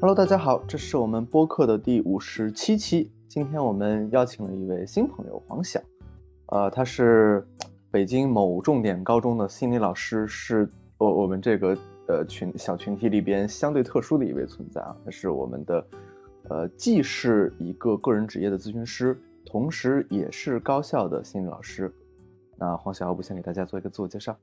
[0.00, 3.10] Hello，大家好，这是我们播客的第五十七期。
[3.26, 5.80] 今天我们邀请了一位新朋友黄晓，
[6.46, 7.44] 呃，他是
[7.90, 14.96] 北京某重点高中的心理老师，是我我们这个呃群小群体里边相对特殊的一位存在啊。
[15.04, 15.84] 他是我们的
[16.48, 21.92] 呃，既是一个个人职业的咨询师，同时也是高校的心理老师。
[22.56, 24.36] 那黄晓，要不先给大家做一个自我介绍？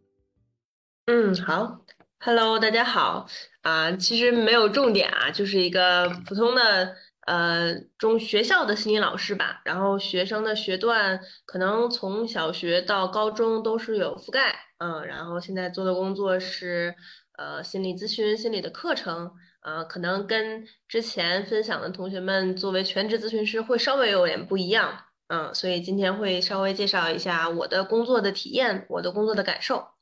[1.06, 1.80] 嗯，好。
[2.20, 3.28] Hello，大家好
[3.62, 6.96] 啊，其实没有重点啊，就是一个普通的
[7.28, 9.62] 呃中学校的心理老师吧。
[9.64, 16.96] 然后学生的学段可能从小学到高中都是有覆盖，嗯，然后现在做的工作是
[17.38, 29.95] 呃心理咨询、心理的课程，呃，可能跟之前分享的同学们作为全职咨询师会稍微有点不一样，嗯，所以今天会稍微介绍一下我的工作的体验，我的工作的感受。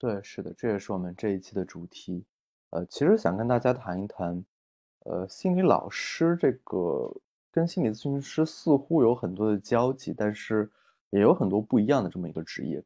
[0.00, 2.24] 对，是的，这也是我们这一期的主题。
[2.70, 4.42] 呃，其实想跟大家谈一谈，
[5.00, 7.14] 呃，心理老师这个
[7.52, 10.70] 跟心理咨询师似乎有很多的交集，但是
[11.10, 12.82] 也有很多不一样的这么一个职业。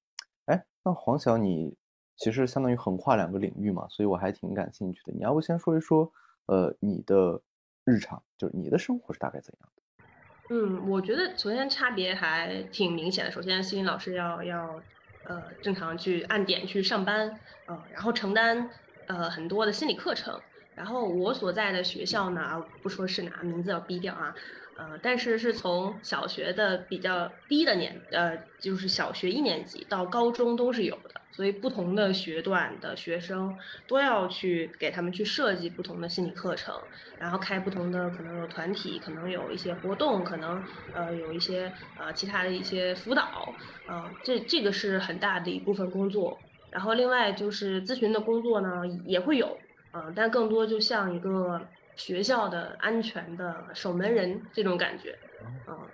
[0.46, 1.76] 哎，那黄晓，你
[2.16, 5.12] 其实相当于横跨两个领域嘛，所以我还挺感兴趣的。
[5.12, 6.12] 你要不先说一说，
[6.46, 7.40] 呃，你的
[7.84, 10.04] 日常，就是你的生活是大概怎样的？
[10.50, 13.30] 嗯，我觉得首先差别还挺明显的。
[13.30, 14.82] 首先，心理老师要要。
[15.24, 18.70] 呃，正常去按点去上班，呃，然后承担
[19.06, 20.42] 呃很多的心理课程。
[20.74, 24.34] 然后我所在的学校呢，不说是哪，名字要逼掉啊。
[24.76, 36.74] 呃，但是是从小学的比较低的年，呃，就是小学一年级到高中都是有的，所以不同的学段的学生都要去给他们去设计不同的心理课程，
[37.18, 46.50] 然后开不同的可能有团体，可能有一些活动，可能呃有一些呃其他的一些辅导，呃，这这个是很大的一部分工作。
[46.70, 51.70] 然后另外就是咨询的工作呢也会有，嗯，但更多就像一个。
[51.96, 55.18] 学校的安全的守门人这种感觉，
[55.66, 55.92] 嗯，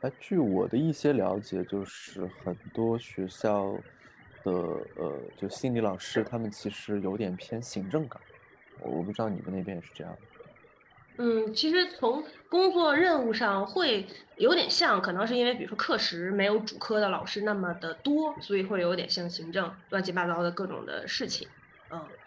[0.00, 3.84] 哎，据我的一些了解，就是很多学校
[4.42, 8.22] 的呃，就心理老师，他们其实有点偏行政岗，
[8.76, 10.18] 我不知道你们那边也是这样。
[11.16, 21.52] 嗯，其实从工作任务上会有点像，可能是因为比如说课时没有主科的老师那么的多，所以会有点像行政乱七八糟的各种的事情，
[21.92, 22.18] 嗯。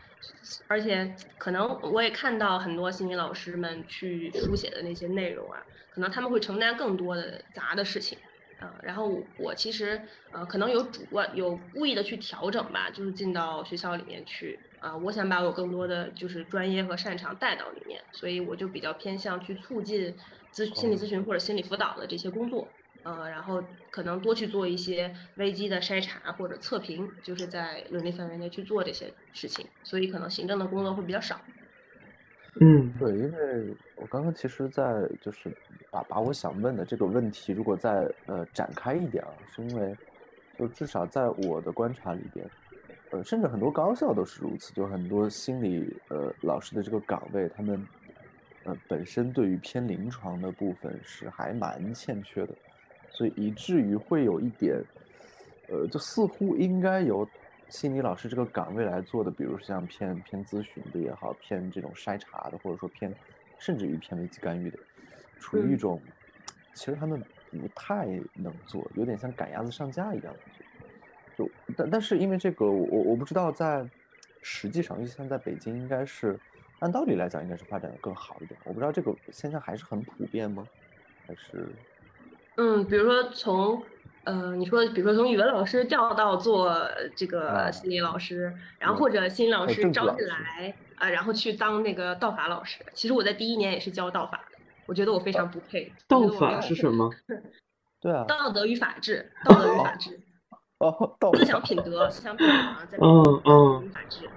[0.67, 5.59] 而且可能我也看到很多心理老师们去书写的那些内容啊，
[5.89, 8.17] 可能他们会承担更多的杂的事情，
[8.59, 10.01] 啊，然后我其实
[10.31, 20.15] 呃可能有主观有故意的去调整吧，就是进到学校里面去，啊，我想把我更多的就是专业和擅长带到里面，所以我就比较偏向去促进
[20.53, 22.80] 咨心理咨询或者心理辅导的这些工作。
[23.03, 31.41] 呃，然后可能多去做一些危机的筛查或者测评，就是在伦理范围内去做这些事情，所以可能行政的工作会比较少。
[32.59, 34.83] 嗯，对，因为我刚刚其实，在
[35.21, 35.49] 就是
[35.89, 39.97] 把把我想问的这个问题，如果再呃展开一点啊，是因为
[40.57, 42.51] 就至少在我的观察里边，
[43.11, 47.87] 呃，甚至很多高校都是如此，就很多心理呃老师的这个岗位，他们
[48.63, 52.57] 呃本身对于偏临床的部分是还蛮欠缺的。
[53.21, 54.83] 所以以至于会有一点，
[55.67, 57.27] 呃，就似乎应该由
[57.69, 63.13] 心理老师这个岗位来做的，比如像偏偏咨询的也好，偏这种筛查的，或者说偏
[63.59, 64.79] 甚至于偏危机干预的，
[65.39, 66.01] 处于一种
[66.73, 70.39] 其实他们不太能做，有点像赶鸭子上架一样的。
[71.37, 73.87] 就但但是因为这个，我我不知道在
[74.41, 76.39] 实际上，就像在北京，应该是
[76.79, 78.59] 按道理来讲，应该是发展的更好一点。
[78.63, 80.67] 我不知道这个现象还是很普遍吗？
[81.27, 81.69] 还是？
[82.57, 83.81] 嗯，比如说从，
[84.25, 86.75] 呃，你说，比如说从语文老师调到做
[87.15, 92.85] 这个心理老师，然后或者心理老师招进来啊，然后去当那个道法老师。
[92.93, 95.91] 其实我在第一年也是教道法的，我觉得我非常不配。
[96.07, 97.09] 道法是什么？
[98.01, 98.25] 对啊。
[98.27, 100.19] 道德与法治，道德与法治。
[100.79, 103.91] 哦，道思想品德，思想品德啊，在嗯嗯。
[103.91, 104.29] 法治。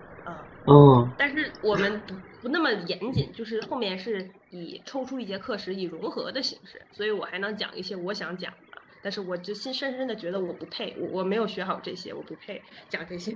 [0.66, 2.14] 嗯，但是我们不
[2.44, 13.35] 不那么严谨，就是后面是以抽出一节课时以融合的形式，所以我还能讲一些我想讲的，但是我就心深深的觉得我不配，我我没有学好这些，我不配讲这些。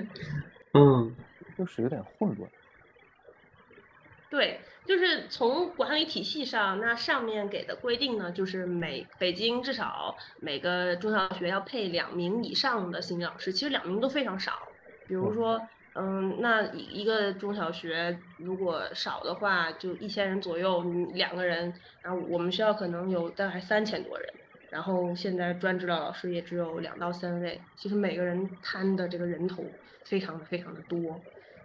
[0.72, 1.14] 嗯，
[1.58, 2.50] 就是有点混乱。
[4.30, 14.54] 对，就是从管理体系上，那上面给的规定呢，就是每北京至少每个中小学要配两名以上的心理老师，其实两名都非常少，
[15.06, 15.60] 比如说。
[15.94, 20.82] 嗯，那一个中小学如果少的话，就一千人左右，
[21.14, 21.72] 两个人。
[22.02, 24.34] 然后我们学校可能有大概三千多人，
[24.70, 27.60] 然后现在专职的老师也只有两到三位。
[27.76, 29.64] 其实每个人摊的这个人头
[30.04, 31.20] 非常的非常的多，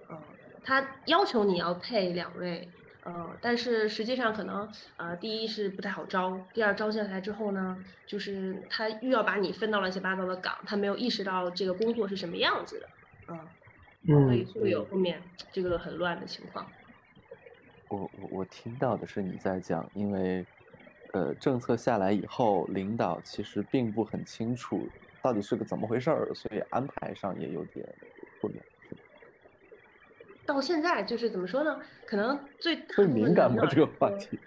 [0.10, 0.22] 嗯，
[0.64, 2.70] 他要求你要配两位。
[3.04, 12.90] 呃，但是实际上可能，呃，第一是不太好招，第二招进来之后呢，就是他又要把你分到乱七八糟的岗，他没有意识到这个工作是什么样子的，
[13.30, 13.48] 嗯，
[14.08, 16.78] 所以会有后面这个很乱的情况。
[17.92, 20.46] 我我我听到的是你在讲，因为，
[21.14, 27.86] 呃，政策下来以后，领导其实并不很清楚到底是个怎么回事儿，所以安排上也有点
[28.40, 28.66] 混乱。
[30.48, 31.78] 到现在就是怎么说呢？
[32.06, 33.66] 可能最会敏感吗？
[33.70, 34.42] 这个话题，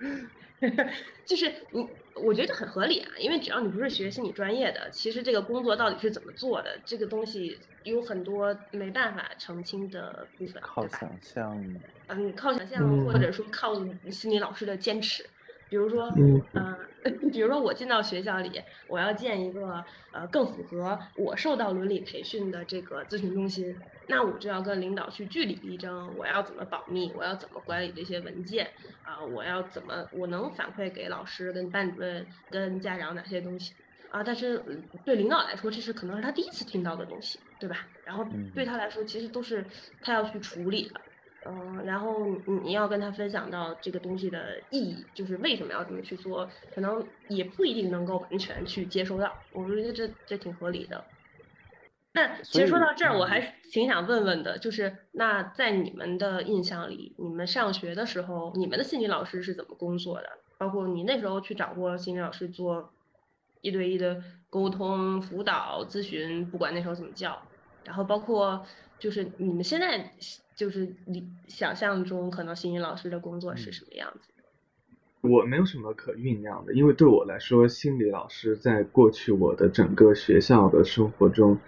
[1.27, 1.83] 就是你，
[2.23, 3.11] 我觉得这很合理啊。
[3.19, 11.57] 因为只要你不是学心理专业的，其实这个工作到底是怎么做的，这个东西有很多没办法澄清的部分，靠想象。
[12.09, 13.75] 嗯，靠想象，或者说靠
[14.11, 15.25] 心理老师的坚持。
[15.71, 16.11] 比如说，
[16.55, 16.77] 嗯，
[17.33, 23.65] 比如说我进到学校里，我要建一个呃更符合我受到伦理培训的这个咨询中心，
[24.09, 28.67] 那我就要跟领导去据理力争，我要怎么保密，我要怎么管理这些文件
[29.03, 33.73] 啊，我要怎么我能反馈给老师、跟班主任、跟家长哪些东西
[34.09, 34.25] 啊？
[34.25, 34.59] 但是
[35.05, 37.87] 对领导来说，这是可能是他第一次听到的东西，对吧？
[38.05, 39.65] 然后对他来说，其实都是
[40.01, 41.01] 他要去处理的。
[41.47, 42.27] 嗯，然后
[42.63, 49.35] 你要跟他分享到这个东西的意义，就是为什么要这么去做，可能也不一定能够完全去接收到。
[49.53, 51.03] 我觉得这这挺合理的。
[52.13, 53.41] 那其实说到这儿，我还
[53.73, 60.29] 挺想问问的，就是那在你们的印象里，你们上学的时候，你们的心理老师是怎么工作的？
[60.59, 62.93] 包括你那时候去找过心理老师做
[63.63, 67.41] 一对一的沟通、辅导、咨询，不管那时候怎么叫。
[67.85, 68.67] 然后包括
[68.99, 70.13] 就是你们现在。
[70.61, 74.29] 就是你想象中可能心理老师的工作是什么样子？
[75.23, 81.59] 我没有什么可酝酿的，因为对我来说，心理老师在过去我的整个学校的生活中，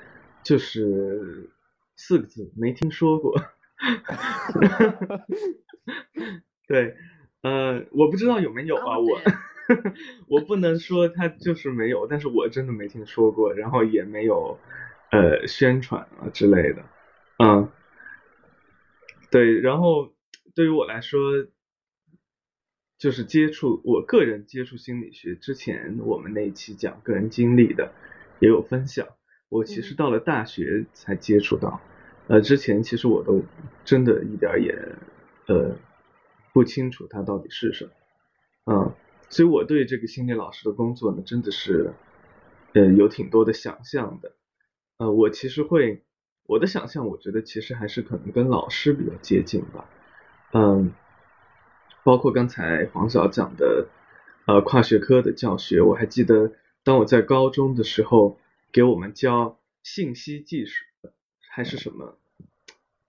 [0.44, 1.48] 就是
[1.96, 3.34] 四个字，没听说过。
[6.68, 6.94] 对，
[7.40, 9.18] 呃，我不知道有没有啊，我
[10.28, 14.58] 我不能说他就是没有，但是我真的没听说过，然后也没有
[15.10, 16.82] 呃宣传啊之类的，
[17.38, 17.70] 嗯。
[19.32, 20.12] 对，然后
[20.54, 21.46] 对于我来说，
[22.98, 27.94] 就是接触我个人接触心理学之前，我们那一期讲个人经历的
[28.40, 29.08] 也有分享。
[29.48, 31.80] 我其实到了大学才接触到，
[32.28, 33.42] 呃，之前其实我都
[33.86, 34.78] 真的一点也
[35.46, 35.78] 呃
[36.52, 37.90] 不清楚它到底是什么，
[38.66, 38.94] 嗯，
[39.30, 41.94] 所以我对这个心理老师的工作呢，真的是
[42.74, 44.36] 呃有挺多的想象的，
[44.98, 46.04] 呃，我其实会。
[46.46, 49.88] 我的想象，我觉得其实还是可能跟老师比较接近吧，
[50.52, 50.92] 嗯，
[52.04, 53.88] 包括刚才黄晓讲的，
[54.46, 56.52] 呃，跨学科的教学，我还记得，
[56.84, 58.38] 当我在高中的时候，
[58.72, 60.84] 给我们教信息技术
[61.48, 62.18] 还是什么，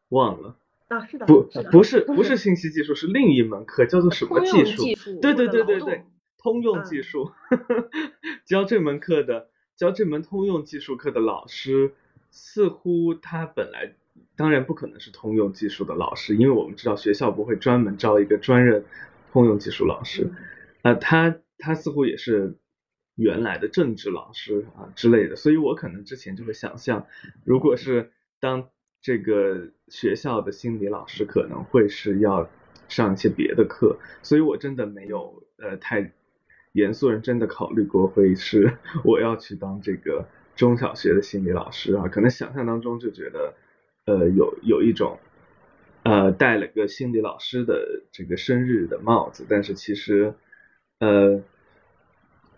[0.09, 0.55] 忘了
[0.89, 1.41] 啊，是的，不，
[1.71, 4.83] 不是，不是信息技术，是另一门课，叫做什么技术？
[5.21, 6.05] 对对对对对，
[6.37, 7.31] 通用技术，
[8.45, 11.95] 教这门课的，教这门通用技术课的老师。
[12.35, 13.93] 似乎他本来
[14.35, 18.85] 当然不可能是通用技术的老师，因为我们知道学校不会专门招一个专任
[19.31, 20.31] 通用技术老师。
[20.81, 22.57] 呃，他他似乎也是
[23.15, 27.05] 原来的政治老师啊之类的，所以我可能之前就会想象，
[27.45, 28.69] 如果是当
[28.99, 32.49] 这个学校的心理老师，可能会是要
[32.89, 36.11] 上一些别的课，所以我真的没有呃太
[36.71, 40.27] 严肃认真的考虑过会是 我要去当这个。
[40.55, 43.53] 中小学的心理老师啊，可能想象当中就觉得，
[44.05, 45.17] 呃，有有一种，
[46.03, 50.35] 呃，戴了个心理老师的这个生日的帽子，但是其实，
[50.99, 51.41] 呃，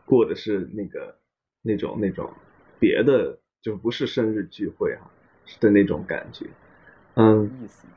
[0.05, 1.17] 过的是那个
[1.61, 2.33] 那种那种
[2.79, 5.09] 别的，就不是生日聚会啊
[5.61, 6.47] 的那种感觉，
[7.13, 7.87] 嗯，意思，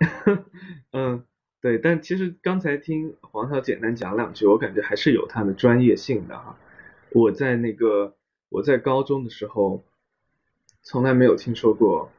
[0.92, 1.24] 嗯，
[1.60, 6.58] 对，但其实刚才听黄小简单讲两句，我感觉还是有他的专业性的哈，
[7.12, 8.17] 我在那个。
[8.50, 9.84] 我在高中的时候，
[10.82, 12.10] 从来没有听说过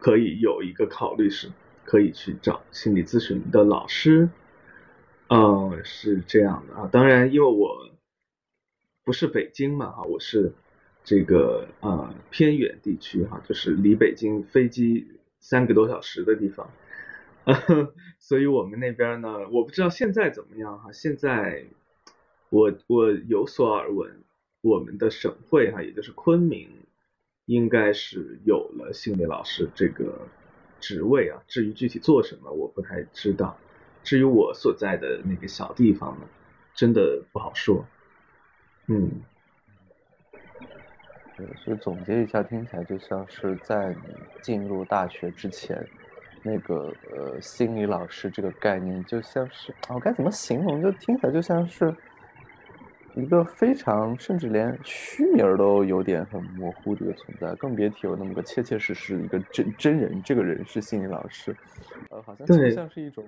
[0.00, 1.52] 可以有一个考虑是
[1.84, 4.28] 可以去找心理咨询的老师，
[5.28, 6.88] 嗯，是这样的啊。
[6.90, 7.90] 当然，因为我
[9.04, 10.52] 不是北京嘛，哈，我是
[11.04, 16.70] 这个呃偏远地区哈，就是离北京飞机三个多小时的地方，
[18.18, 20.90] 所以我们那边呢，我不知道现在怎么样哈。
[20.90, 21.66] 现在
[22.50, 24.24] 我我有所耳闻。
[24.60, 26.68] 我们的省会哈，也就是昆明，
[27.46, 30.26] 应该是有了心理老师这个
[30.80, 31.42] 职位啊。
[31.46, 33.56] 至于具体做什么，我不太知道。
[34.02, 36.26] 至于我所在的那个小地方呢，
[36.74, 37.84] 真的不好说。
[38.86, 39.10] 嗯，
[41.36, 45.86] 对，所以总结一下，听起来就像是在你进入大学之前，
[46.42, 50.80] 那个呃心理老师这个概念，就像是我该怎么形容？
[50.80, 51.94] 就听起来就像是
[53.20, 60.22] 一个非常甚至连虚名都有点很模糊的一个存在，更别提有那么个切切实实的一个真真人。
[60.22, 61.54] 这个人是心理老师，
[62.10, 63.24] 呃，好像就像是一种，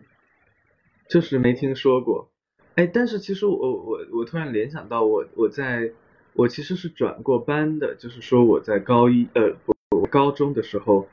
[1.09, 2.31] 就是没听说过。
[2.77, 5.91] 哎，但是其实我我我突然联想到，我我在
[6.35, 9.53] 我其实是转过班的，就是说我在高一呃
[9.91, 11.07] 我高中的时候。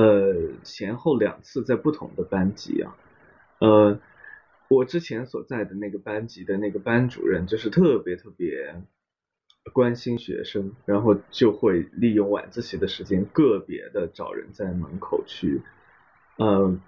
[0.00, 0.32] 呃，
[0.62, 2.96] 前后两次在不同的班级啊，
[3.58, 3.98] 呃，
[4.68, 8.82] 我之前所在的那个班级的那个班主任就是特别特别
[9.72, 15.62] 关心学生，然后就会利用晚自习的时间，个别的找人在门口去，
[16.36, 16.78] 呃，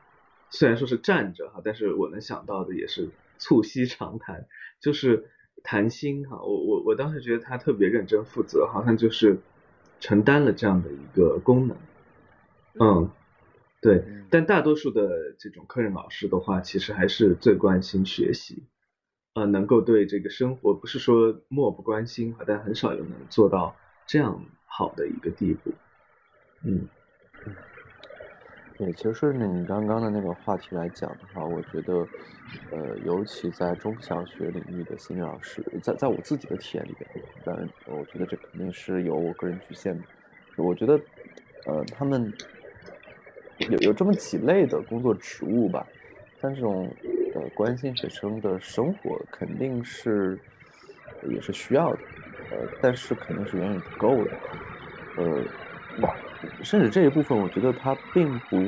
[0.51, 3.09] 虽然说是站着哈，但是我能想到的也是
[3.39, 4.47] 促膝长谈，
[4.81, 5.31] 就是
[5.63, 6.41] 谈心哈。
[6.43, 9.39] 我我我当时觉得他特别认真负责，好像就是
[10.01, 11.77] 承担了这样的一个功能。
[12.79, 13.11] 嗯，
[13.83, 18.63] 对，但大多数的这种科任老师的话，其实还是最关心学习，
[19.33, 23.75] 呃，能够对这个生活不是说漠不关心哈，但很少有能做到
[24.07, 25.73] 这样好的一个地步。
[26.63, 26.87] 嗯，
[28.77, 32.07] 对，其实顺着你刚刚的那个话题来讲的话，我觉得，
[32.71, 37.11] 呃，尤其在中小学领域的心理老师，在在我自己的体验里边，
[37.47, 37.57] 但
[37.87, 40.05] 我觉得这肯定是有我个人局限的，
[40.57, 41.01] 我觉得，
[41.65, 42.31] 呃，他们。
[43.69, 45.87] 有有这么几类的工作职务吧，
[46.40, 46.90] 像这种
[47.35, 50.38] 呃关心学生的生活肯定是
[51.29, 51.99] 也是需要的，
[52.50, 54.31] 呃，但是肯定是远远不够的，
[55.19, 55.43] 呃，
[56.62, 58.64] 甚至这一部分我觉得他并不，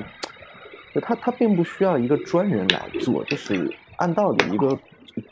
[1.01, 4.79] 他他并不需要一个专人来做，就是按道理一个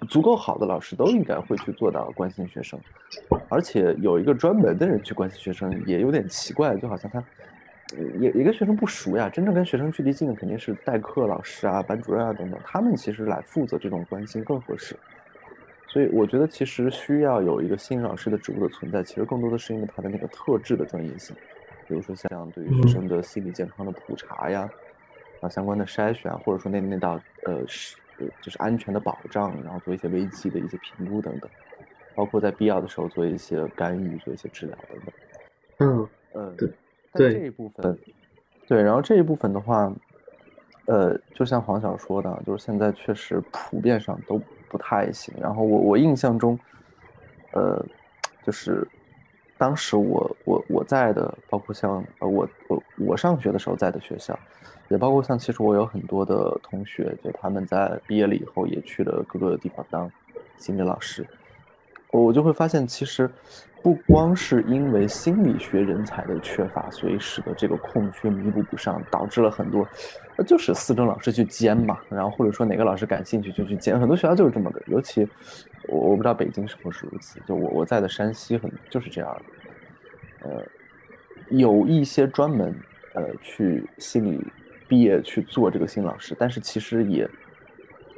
[0.09, 2.81] 足够好的老师都应该会去做到关心学生，
[3.51, 7.23] 而且有一个专门的人去关心学生也有点奇怪，就好像他。
[8.21, 14.97] 也也跟学生不熟呀，真正跟学生距离近的肯定是代课老师啊、班主任啊等等，他们其实来负责这种关心更合适。
[15.89, 21.35] 所以我觉得其实需要有一个心理老师的职务的存在，其实更多的是因为他的那个特质的专业性，
[21.89, 24.71] 比如说像对于学生的心理健康的普查呀，
[25.41, 27.97] 啊相关的筛选，或者说那那道呃是
[28.41, 31.51] 就是安全的保障，然后做一些危机的一些评估等等，
[32.15, 35.15] 包括在必要的时候做一些干预、做一些治疗等等。
[35.79, 36.71] 嗯嗯，对。
[37.13, 37.99] 但这一部分，
[38.69, 39.93] 对，然后这一部分的话，
[40.87, 45.35] 呃，就像黄晓说的，就是现在确实普遍上都不太行。
[45.41, 46.57] 然后我我印象中，
[47.53, 47.85] 呃，
[48.45, 48.87] 就是
[49.59, 54.39] 当时我我我在的，包括像呃我我我上学的时候在的学校，
[54.89, 60.09] 也包括像其实我有很多的同学，就他们在毕业了以后也去了各个地方当
[60.59, 61.27] 心理老师，
[62.13, 63.29] 我就会发现其实。
[63.83, 69.89] 不光是因为心理学人才的缺乏，所以使得这个空缺弥补不上，导致了很多，
[70.47, 74.83] 就是四中老师去兼嘛，然后或者说哪个老师感兴趣就去兼，很多学校就是这么个。
[74.87, 75.27] 尤其
[75.89, 79.35] 我我不知道北京是不是如此，就我我在的山西很就是这样
[80.43, 80.63] 的，呃，
[81.49, 82.75] 有一些专门
[83.15, 84.47] 呃去心理
[84.89, 87.27] 毕业去做这个新老师，但是其实也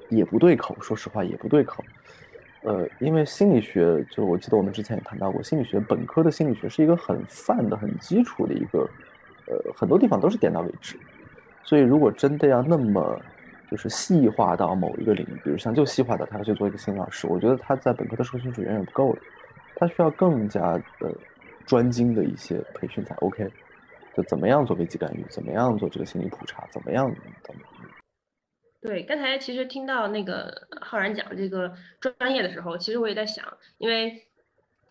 [0.09, 1.85] 也不对口，说实话也不对口。
[2.63, 8.89] 呃，因为心理学，就我记得我们之前也谈到过，心理学本科的心理学是一个很泛的、很基础的一个，
[9.47, 10.97] 呃，很多地方都是点到为止。
[11.65, 13.21] 所以，如果真的要那么
[13.71, 19.21] 就是细化到某一个领域，比如像就细化到他要去做一个心理老师，我觉得他在本科的授训是远远不够的，
[19.77, 21.13] 他需要更加的
[21.67, 23.51] 专精的一些培训才 OK。
[24.15, 27.11] 就怎么样做危机干预，怎么样做这个心理普查，怎么样
[27.43, 27.57] 等。
[28.83, 33.47] 对，刚才其实听到那个浩然讲这个专业的时候，其实我也在想，
[33.79, 34.27] 因为，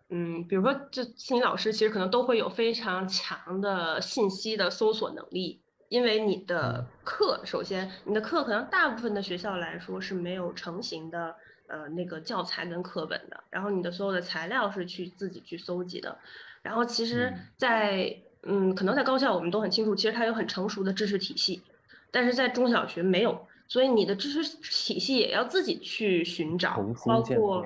[0.08, 11.36] 嗯，比如说这心理老师其实可能都会有非常强的信息的搜索能力，因为你的课，首先你的课可能大部分的学校来说是没有成型的
[11.68, 16.18] 呃那个教材跟课本的，然后你的所有的材料是去自己去搜集的，
[16.62, 21.62] 然后其实，在嗯可能在高校我们都很清楚，其实它有很成熟的知识体系，
[22.10, 23.46] 但是在中小学没有。
[23.72, 26.76] 所以你的知识体系也要自己去寻找，
[27.06, 27.66] 包括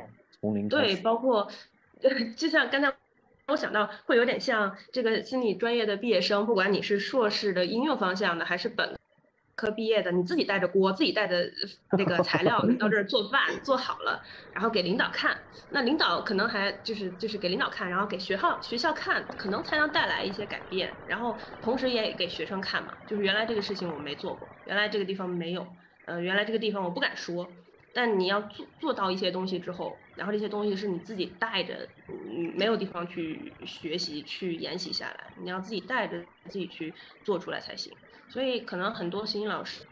[0.69, 1.49] 对，包括，
[2.37, 2.93] 就像刚才
[3.47, 8.95] 我想到，会有点像这个心理专业的毕业生，不管你是硕士的应用方向的，还是本
[9.55, 11.49] 科毕业的，你自己带着锅，自己带着
[11.97, 14.21] 那个材料到这儿做饭，做好了，
[14.53, 15.35] 然后给领导看，
[15.69, 25.67] 那领导可能还就是就是给领导看，然后给学校学校看，可能才能带来一些改变，然后同时也给学生看嘛，就是原来这个事情我没做过，原来这个地方没有。
[26.07, 27.47] 呃，原来这个地方我不敢说，
[27.93, 36.93] 但你要做做到一些东西之后，然后这些东西是你自己带着，嗯，没有地方去学习去研习下来，你要自己带着自己去
[37.23, 37.91] 做出来才行。
[38.27, 39.83] 所以可能很多心理老师，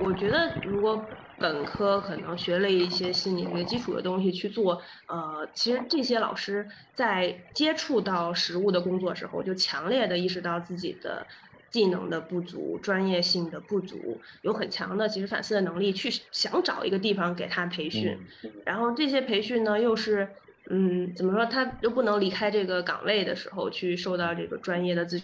[0.00, 1.06] 我觉得如果
[1.38, 11.26] 本科可能学了一些心理学基础的东西去做，呃，其实这些老师在接触到实务的工作时候，就强烈的意识到自己的
[11.72, 18.16] 技能的不足、专业性的不足，有很强的其实反思的能力，去想找一个地方给他培训，
[18.64, 20.28] 然后这些培训呢又是。
[20.70, 21.44] 嗯，怎么说？
[21.44, 25.20] 他又不能离开这个岗位的时候去受到这个专业的咨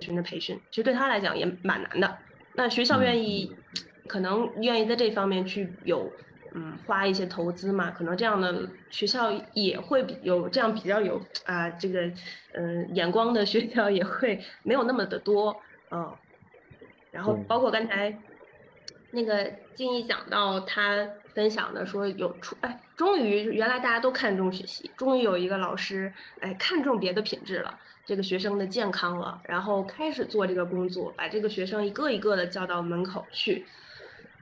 [0.00, 2.18] 询的培训，其实对他来讲也蛮难的。
[2.54, 3.54] 那学校愿意，
[4.08, 6.10] 可能愿意在这方面去有，
[6.54, 7.92] 嗯，花一些投资嘛？
[7.92, 12.02] 可能这样的学校也会有这样比较有啊，这个
[12.54, 15.56] 嗯眼光的学校也会没有那么的多，
[15.90, 16.14] 嗯。
[17.10, 18.16] 然后包括刚才
[19.10, 21.08] 那个静怡讲到他。
[21.32, 33.64] 分享的说有出哎，终于原来大家都看重学习，终于有一个老师哎看重别的品质了，这个学生的健康了，然后开始做这个工作，把这个学生一个一个的叫到门口去，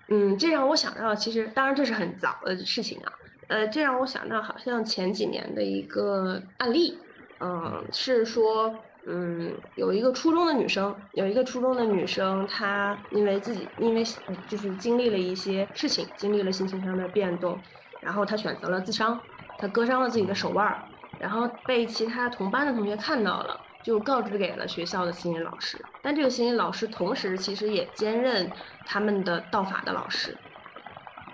[0.09, 3.13] 嗯，这让我想到，其实当然这是很早的事情啊，
[3.49, 6.99] 呃，这让我想到好像前几年的一个案例，
[7.41, 8.75] 嗯，是说。
[9.11, 14.05] 嗯，有一个初中的女生，有一个初中的女生，她因为自己因为
[14.47, 17.63] 就是经历了一些事情，经历了心情上的变动，
[18.01, 19.19] 然后她选择了自伤，
[19.57, 28.53] 她割伤了自己的手腕儿，然后被其他同班的同学看到了，就告知给了学校的心理老师，但这个心理老师同时其实也兼任
[28.85, 30.45] 他们的道法的老师。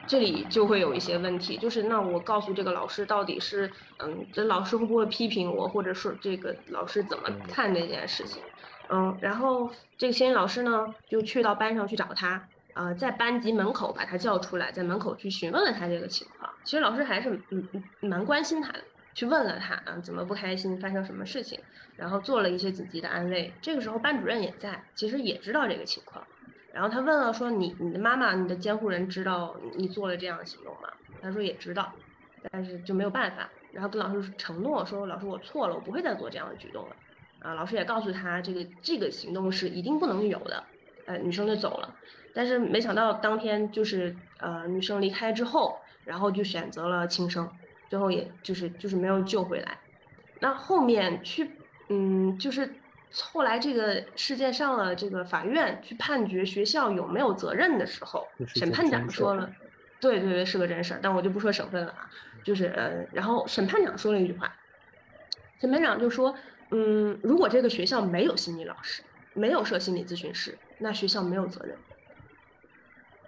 [0.06, 8.42] 这里就会有一些问题，就是那我告诉这个老师到底是，嗯，这老师会不会批评我，或者说这个老师怎么看这件事情，
[8.88, 16.52] 嗯，然后这个心理老师呢就去到班上去找他，呃，在班级门口把他叫出来，在门口去询问了他这个情况。
[16.64, 17.66] 其实老师还是嗯
[18.00, 18.84] 蛮关心他的，
[19.14, 21.58] 去问了他啊怎么不开心，发生什么事情，
[21.96, 23.52] 然后做了一些紧急的安慰。
[23.62, 26.26] 这个时候班主任也在，其实也知道这个情况。
[26.74, 30.88] 然后他问了说：“你你的妈妈，你的监护人知道你做了这样的行动吗？”
[31.22, 31.94] 他说也知道，
[32.50, 33.48] 但是就没有办法。
[33.72, 36.96] 然后跟老师承诺说：“老师，我错了，我不会再做这样的举动了。”
[37.38, 40.64] 啊，老师也告诉他这个这个行动是一定不能有的。
[41.06, 41.94] 呃，女生就走了。
[42.34, 47.48] 但是没想到当天就是呃女生离开之后，然后就选择了轻生，
[47.88, 49.78] 最后也就是就是没有救回来。
[50.40, 51.52] 那后面去
[51.88, 52.80] 嗯就是。
[53.22, 59.48] 后来这个事件上了这个法院去判决学校有没有责任的时候，审判长说了，
[60.00, 62.10] 对对对是个真事儿，但我就不说省份了啊，
[62.42, 64.52] 就是呃，然后审判长说了一句话，
[65.60, 66.34] 审判长就说，
[66.70, 71.78] 嗯，如果这个学校没有心理老师，没有设心理咨询师，那学校没有责任，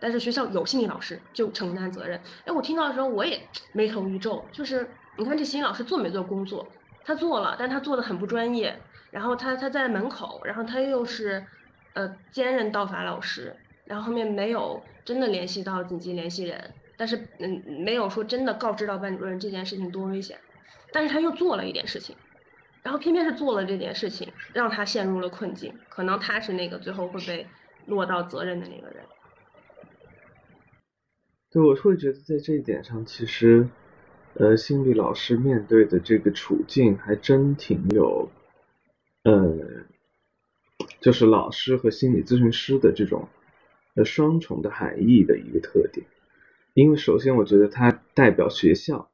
[0.01, 2.21] 但是学校有心理老师就承担责任。
[2.45, 3.41] 哎，我听到的时候我也
[3.73, 6.73] 眉头一皱，就是你看这心理老师做没做工作？
[7.05, 8.83] 他做了，但他做的很不专业。
[9.11, 11.47] 然后他他在门口，然后他又是，
[11.95, 20.39] 呃，兼任道法老师，然后后面没有真的联系到紧急联系人，但是嗯，没有说真的告知到班主任这件事情多危险，
[20.91, 22.17] 但是他又做了一点事情，
[22.83, 27.51] 然后偏偏是做了这件事情，让他陷入了困境，可能他是那个最后会被
[27.87, 29.07] 落到责任的那个人。
[31.51, 33.67] 对，我会觉得在这一点上，其实，
[34.35, 38.29] 呃，心理老师面对的这个处境还真挺有。
[39.27, 39.59] 呃，
[41.01, 43.29] 就是老师和心理咨询师的这种
[43.97, 46.07] 呃双重的含义的一个特点。
[46.75, 49.11] 因为首先，我觉得它代表学校，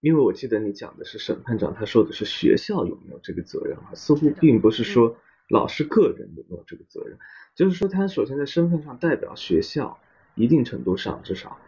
[0.00, 3.90] 因为我记得你讲的是审判长，他说的是学校有没有这个责任啊？
[3.94, 5.16] 似乎并不是说
[5.48, 7.18] 老师个人有没有这个责任，
[7.56, 9.98] 就是说他首先在身份上代表学校，
[10.36, 11.58] 一定程度上至少，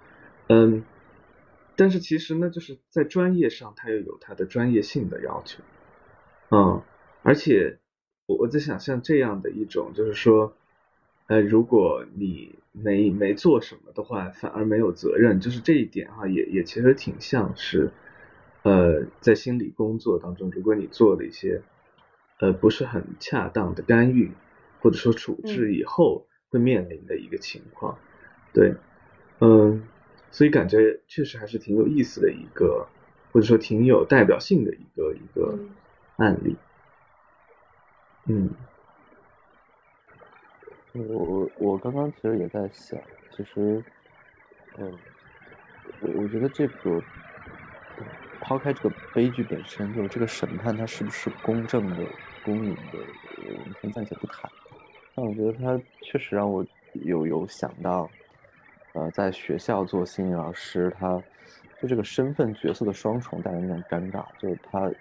[0.46, 0.84] 嗯，
[1.74, 5.64] 但是其实呢，就是在专业上他又有他的专业性的要求，
[6.50, 6.80] 嗯，
[7.24, 7.80] 而且。
[8.28, 10.52] 我我在想，像这样的一种，就是说，
[11.28, 17.90] 呃，如果你没没做什么的话，反而没有责任，就是这一点哈，也也其实挺像是，
[18.64, 21.62] 呃，在心理工作当中，如果你做了一些，
[22.38, 24.30] 呃，不是很恰当的干预
[24.80, 27.98] 或者说处置以后会面临的一个情况，
[28.52, 28.74] 对，
[29.40, 29.82] 嗯，
[30.30, 32.88] 所以感觉确实还是挺有意思的一个，
[33.32, 35.58] 或者说挺有代表性的一个一个
[36.16, 36.50] 案例。
[36.52, 36.67] 嗯，
[38.28, 38.68] 嗯
[40.92, 43.84] 我我我刚刚其实也在想，其实，
[44.78, 45.00] 嗯，
[45.98, 47.04] 我我觉得这个
[48.40, 52.10] 抛开这个悲剧本身，就是这个审判它是不是公正的、
[52.40, 52.98] 公允的，
[53.36, 54.50] 我们先暂且不谈。
[55.14, 58.12] 但我觉得它确实让我有有想到，
[58.92, 61.22] 呃，在学校做心理老师，他
[61.76, 64.92] 就这个身份角色的双重带来那种尴尬，就是他，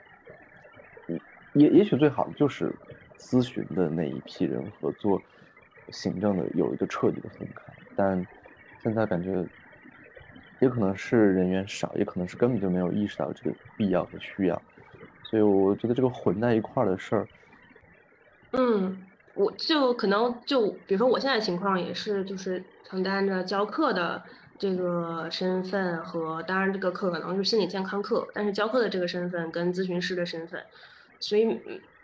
[1.53, 2.75] 也也许最好的就是。
[3.17, 5.23] 咨询的那一批人和做
[5.89, 8.25] 行政的有一个彻底的分开，但
[8.77, 9.47] 现在感觉
[10.59, 14.63] 也可能是人员少，也可能是根本就没有意识到这个必要和需要，
[15.23, 17.29] 所以我觉得这个混在一块儿的事儿，
[18.51, 24.23] 嗯，我就可能就比如说我现在情况也是，就是承担着教课的
[24.57, 30.63] 这个身份和当然这个课可能是心理健康课，但是教课的这个身份跟咨询师的身份，
[31.19, 31.45] 所以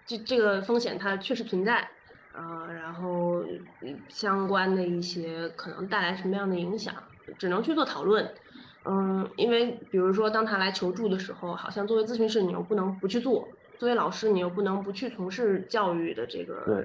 [0.05, 1.89] 这这个风险它确实存在。
[2.35, 3.45] 啊，然后
[4.09, 6.95] 相关的一些可能带来什么样的影响，
[7.37, 8.27] 只能去做讨论。
[8.85, 16.83] 嗯，因为比如说当他来求助的时候，好像作为咨询师你又不能不去做，作为老师你又不能不去从事教育的这个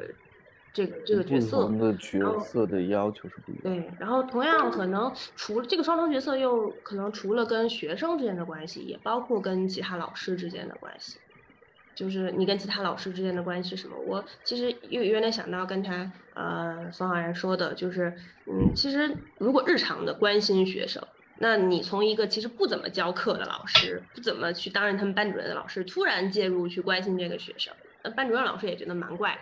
[0.75, 1.63] 这个这个角色。
[1.63, 3.63] 不同的角色的要求是不一样。
[3.65, 11.19] 对，然后同样可能除了这个双重角色，又可能除了跟学生之间的关系，也包括跟其他老师之间的关系。
[11.99, 13.99] 就是你跟其他老师之间的关系是什么？
[13.99, 18.15] 我其实有有点想到刚才呃方浩然说的，就是
[18.47, 21.05] 嗯，其实如果日常的关心学生，
[21.41, 29.37] 那你从一个其实不怎么教课的老师，不怎么去担任他们班主任的老师，突然介入去关心这个学生，那班主任老师也觉得蛮怪，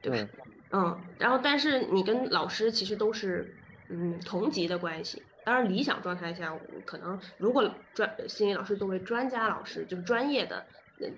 [0.00, 0.28] 对吧？
[0.70, 3.58] 嗯，然后但是你跟老师其实都是
[3.88, 6.56] 嗯同级的关系，当然理想状态下，
[6.86, 10.64] 可能如果专心理老师作为专家老师，就是专业的。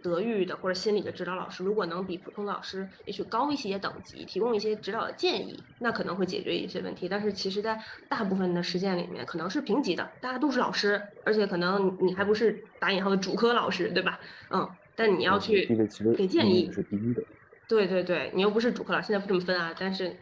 [0.03, 7.09] 德育的或者心理的指导老师，如果能比普通老师也许高一些等级，提供一些指导的建议，那可能会解决一些问题。
[7.09, 14.21] 但是其实，在大部分的实践里面，可能是平级的，大家都是老师，而且可能你还不是打引号的主科老师，对吧？
[14.51, 15.69] 嗯，但你要去
[16.17, 17.23] 给建议，是第一的。
[17.69, 20.17] 对对对，你又不是主科老师，现在不这么分啊，但是。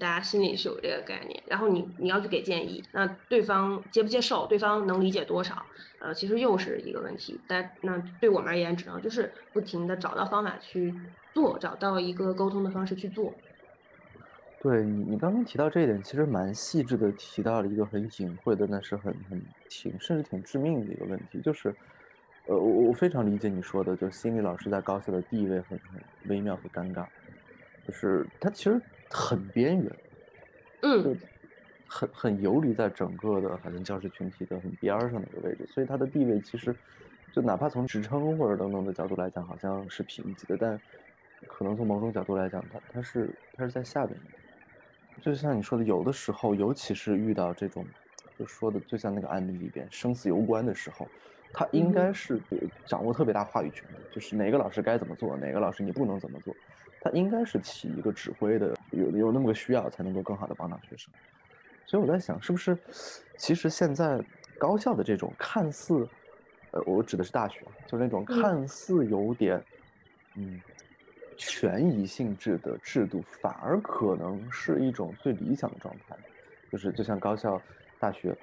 [0.00, 5.66] 大家心里是有这个概念，然后你你要去给建议，那对方接不接受，对方能理解多少，
[5.98, 7.44] 呃，其实又是一个问题。
[7.46, 10.96] 但那对我们而言，只能就是不停的找到方法去
[11.32, 13.42] 做，找到一个沟通的方式去做。
[14.58, 21.76] 对你，你刚刚提到这一点，其实蛮细致的提到了一个很隐晦的，但是很很挺甚至挺致命的一个问题，就是，
[22.44, 27.06] 呃，我我非常理解你说的，就心理老师在高校的地位很很微妙和尴尬，
[27.82, 28.82] 就是他其实。
[29.10, 29.96] 很边缘，
[30.82, 31.18] 嗯，
[31.86, 36.76] 很很游离在整个的好像教师群体的很边儿上的一个位置，所以他的地位其实，
[37.32, 40.80] 就哪怕从职称或者等等的角度来讲，好像是平级的，但
[41.46, 44.30] 可能从某种角度来讲，他他是他是在下边的。
[45.22, 47.88] 就像你说的，有的时候，尤其是遇到这种，
[48.36, 51.10] 就说的就像那个案例里边生死攸关的时候，
[51.52, 52.44] 他应该是
[52.84, 56.56] 掌握特别大话语权的，就是哪个老师该怎么做，哪个老师你不能怎么做。
[57.06, 61.12] 他应该是起一个指挥的，有有那么个需要，才能够更好的帮到学生。
[61.86, 62.76] 所以我在想，是不是
[63.36, 64.20] 其实现在
[64.58, 66.08] 高校的这种看似，
[66.72, 69.64] 呃，我指的是大学，就是那种看似有点，
[70.34, 70.60] 嗯，
[71.36, 76.16] 权宜性质的制度，反而可能是一种最理想的状态。
[76.68, 77.64] 就是就像高校、
[78.00, 78.36] 大学，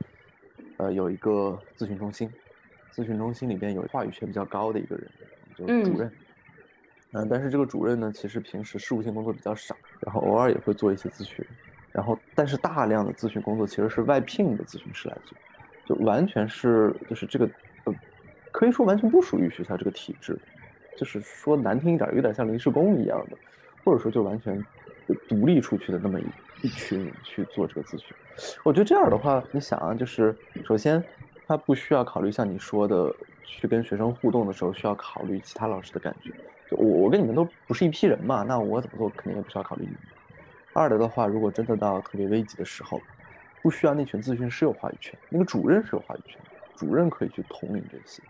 [0.77, 2.33] 呃，有一个咨询中心，
[2.95, 5.11] 咨询中心里边有话语权比较高的一个人，
[5.53, 6.07] 就是主任。
[6.07, 6.22] 嗯，
[7.13, 11.45] 嗯但是这个主任呢，其实平时事务性工作比较少，然后偶尔也会做一些咨询，
[11.91, 15.37] 然后但是大量的咨询工作其实是外聘的咨询师来做，
[15.85, 17.45] 就完全是就是这个，
[17.85, 17.95] 呃，
[18.51, 20.41] 可以说完全不属于学校这个体制，
[20.95, 23.37] 就是说难听一点，有点像临时工一样的，
[23.83, 24.65] 或者说就完全
[25.27, 28.15] 独立出去的那么一一群人去做这个咨询。
[28.65, 31.05] 我觉得这样的话，你想啊，就是首先
[31.47, 36.33] 他不需要考虑像你说的，去跟学生互动的时候需要考虑其他老师的感觉。
[36.69, 39.99] 就我我跟你们都不是一批人嘛，那我怎么做肯定也不需要考虑你们。
[40.73, 42.99] 二的的话，如果真的到特别危急的时候，
[43.61, 46.41] 不需要那群咨询师有话语权，那个主任是有话语权，
[46.75, 48.23] 主任可以去统领这些。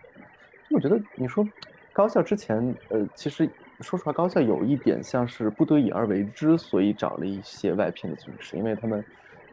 [0.70, 1.46] 我觉得你说
[1.92, 2.56] 高校之前，
[2.88, 3.48] 呃，其实
[3.80, 9.02] 说实话，高校有一点像是不得已而为之，所以找了一些外聘的咨询师，因为他们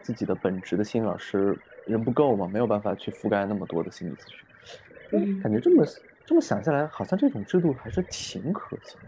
[0.02, 4.46] 自己的本职的心理老师人不够嘛，没有办法去覆盖那么多的心理咨询。
[5.12, 5.86] 嗯，感觉这么。
[6.24, 9.02] 这么想下来，好像这种制度还是挺可行。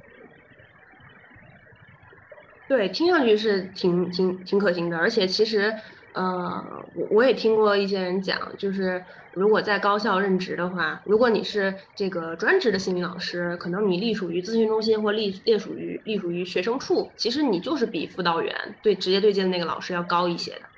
[2.68, 4.98] 对，听上去是挺挺挺可行的。
[4.98, 5.74] 而且其实，
[6.14, 20.70] 呃，我我也听过一些人讲，就是如果在高校任职的话，如果你是这个专职的心理老师，可能你隶属于咨询中心或隶隶属于隶属于学生处，其实你就是比辅导员对直接对接的那个老师要高一些的。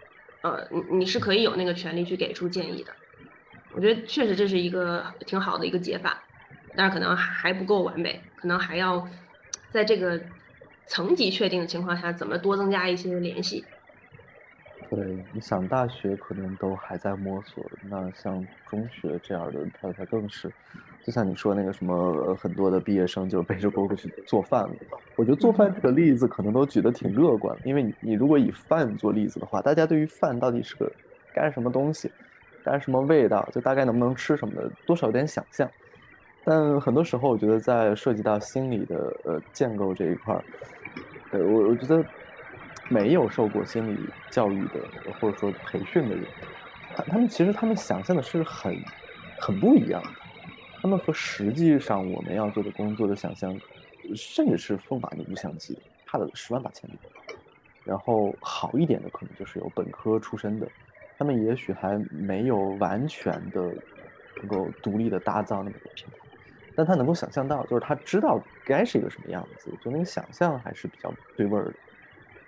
[0.42, 2.96] 呃，你你是可以有那个权利去给出建议的。
[3.76, 6.24] 我觉得确实这是一个挺好的一个解法。
[6.78, 9.08] 但是可能还不够完美，可能还要
[9.70, 10.22] 在这个
[10.86, 13.72] 层级确定的情况下，怎么多增加一些联系？
[14.90, 14.98] 对，
[15.34, 20.54] 你想大学可能都还在摸索，那像中学这样的，它它更是
[21.02, 24.78] 就像你说那个什么，很多的毕业生就背着锅去做饭了。
[25.16, 30.94] 我觉得做饭这个例子可能都举得挺乐观，因为你你如果以饭做例子的话，大家对于饭到底是个
[31.32, 32.14] 干什么东西，
[32.66, 35.72] 干什么味道，就大概能不能吃什么的，多少有点想象。
[36.44, 40.46] 但很多时候，我觉得在涉及到心理的呃建构这一块儿，
[41.30, 42.08] 呃，我我觉得
[42.88, 44.80] 没有受过心理教育的
[45.20, 46.28] 或者说培训的人，
[46.90, 48.84] 他他们其实他们想象的是很
[49.38, 50.22] 很不一样的。
[50.82, 53.60] 他们和实际上我们要做的工作的想象，
[54.16, 57.00] 甚至是风马牛不相及，差了十万八千里。
[57.84, 60.72] 然后好一点的可能就是有本科出身的，
[61.18, 63.62] 他们也许还没有完全的
[64.42, 66.28] 能够独立的搭造那么个品牌，
[66.76, 71.80] 但他能够想象到，就是他知道该是一个什么样子，就那个想象还是比较对味儿的。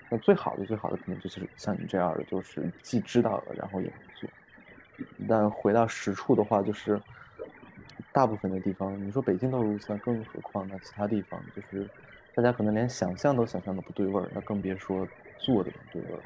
[0.10, 4.32] 那最好的最好的可能就是像你这样的，就是既知道了，然后也能做。
[5.28, 7.02] 但回到实处的话，就是。
[8.12, 11.90] 大部分的地方，你说北京都如此，更何况那其他地方，就是
[12.34, 16.24] 大家可能连想象都想象的不对味儿，那更别说做的不对味儿。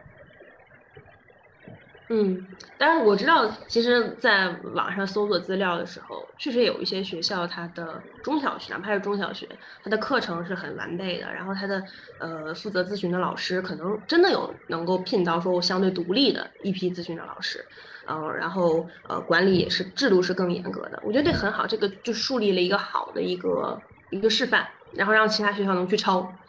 [2.13, 2.45] 嗯，
[2.77, 9.47] 但是我知道，其实在网上搜索资料的时候，确实有一些学校，它的中小学，哪怕是中小学，
[9.81, 11.81] 它的课程是很完备的，然后它的
[12.17, 17.65] 呃负责咨询的老师，可能真的有能够聘到说我相对独立的一批咨询的老师。
[18.09, 26.40] 嗯，然后呃，管理也是制度是更严格的，我觉得这很好，这个就树立了一个好的一个一个示范，然后让其他学校能去抄，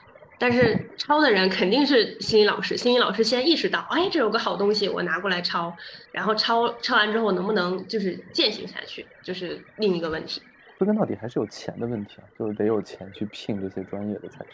[0.43, 5.73] 但是抄的人肯定是心理老师，心理老师先意识到，哎，这有个好东西，我拿过来抄，
[6.11, 10.43] 然后抄抄完之后能不能就是践行下去，就是另一个问题。
[10.79, 14.49] 归根到底还是有钱的问题啊，就是得有钱去聘这些专业的才成。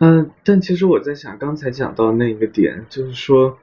[0.00, 3.56] 嗯，但其实我在想，刚才讲到那个点，就是说。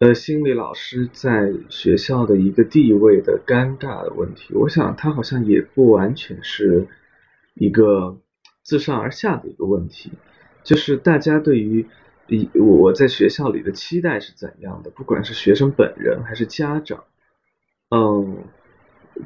[0.00, 6.88] 呃，心理老师在学校的一个地位的尴尬的问题，我想他好像也不完全是
[7.54, 8.18] 一个
[8.64, 10.10] 自上而下的一个问题，
[10.64, 11.86] 就是大家对于
[12.54, 17.04] 我在学校里的期待是怎样的，不管是学生本人还是家长，
[17.90, 18.38] 嗯，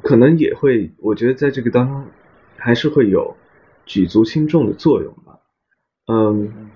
[0.03, 2.05] 可能也会，我觉得在这个当中
[2.57, 3.35] 还是会有
[3.85, 5.39] 举足轻重的作用吧。
[6.05, 6.69] 嗯，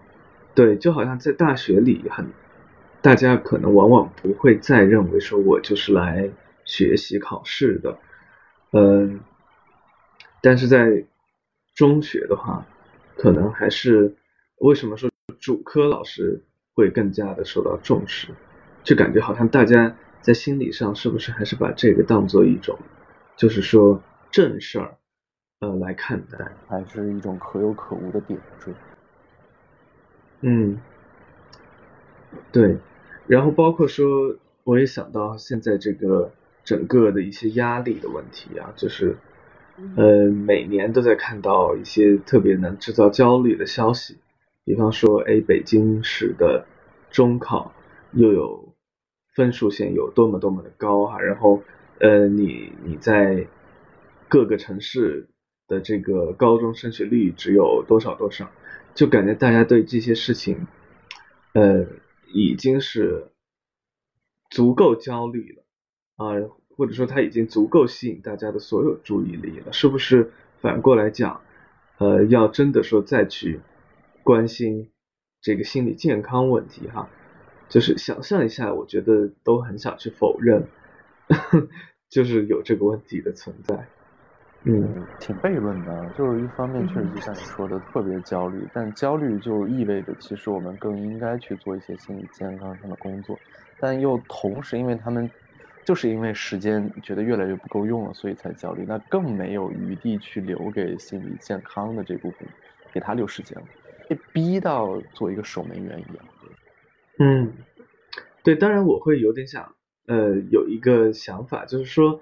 [0.55, 2.25] 对，就好像在大学里很。
[3.01, 6.31] 大家可能往往不会再认为说我就是来
[6.63, 7.99] 学习考试的，
[8.71, 9.19] 嗯，
[10.41, 11.03] 但是在
[11.75, 12.65] 中学的话，
[13.17, 14.15] 可能还是
[14.63, 15.09] 为什么说
[15.41, 16.41] 主科老师
[16.73, 18.29] 会更加的受到重视？
[18.81, 22.79] 就感觉好像大家在心理上是不是还是把这个当做一种，
[23.35, 24.95] 就是说正事儿，
[25.59, 28.73] 呃来看待，还是一种可有可无的点缀？
[30.39, 30.79] 嗯，
[32.53, 32.77] 对。
[33.27, 36.31] 然后包括说，我也想到现在这个
[36.63, 39.17] 整个的一些压力的问题啊，就是，
[39.97, 44.17] 呃，每年都在看到一些特别能制造焦虑的消息，
[44.65, 46.65] 比方说，哎，北京市的
[47.11, 47.73] 中考
[48.11, 48.75] 又有
[49.35, 51.63] 分数线有多么多么的高哈，然后，
[51.99, 53.47] 呃，你你在
[54.27, 55.29] 各个城市
[55.67, 58.51] 的这个高中升学率只有多少多少，
[58.93, 60.67] 就感觉大家对这些事情，
[61.53, 61.85] 呃。
[62.35, 63.27] 已经是
[64.49, 65.63] 足够焦虑了
[66.15, 66.33] 啊，
[66.75, 70.31] 或者说他已经足够吸引大家的所有注意力了，是不是？
[70.61, 71.41] 反过来讲，
[71.99, 73.59] 呃，要真的说再去
[74.23, 74.91] 关心
[75.41, 77.13] 这个心理健康问题哈，
[77.69, 80.71] 就是想象一下，我觉得都很想去否认，
[82.09, 83.89] 就是有这个问题的存在。
[84.65, 93.41] 嗯，挺悖论的，就是一方面确实像你说的特别焦虑，但焦虑就意味着其实我们更应该去做一些心理健康上的工作，
[93.77, 95.29] 但又同时因为他们
[95.83, 102.49] 就是因为时间觉得越来越不够用了，所以才焦虑，那更没有余地去留给心理健康的这部分，
[102.89, 103.67] 给他留时间了，
[104.07, 106.25] 被逼到做一个守门员一样。
[107.19, 107.53] 嗯，
[108.43, 109.75] 对，当然我会有点想，
[110.07, 112.21] 呃，有一个想法，就是说，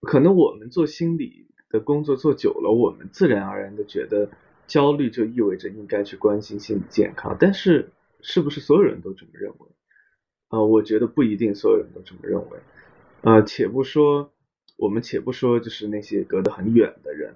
[0.00, 1.44] 可能我们做心理。
[1.70, 4.30] 的工作做久了，我们自然而然的觉得
[4.68, 9.66] 焦虑就意味着应该去关心心理健康，但是是不是所有人都这么认为？
[10.50, 12.60] 呃，我觉得不一定所有人都这么认为。
[13.22, 14.32] 呃，且不说
[14.76, 17.34] 我们且不说就是那些隔得很远的人，